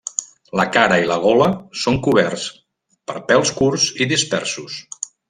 [0.59, 1.49] La cara i la gola
[1.83, 2.47] són coberts
[3.11, 4.81] per pèls curts i dispersos.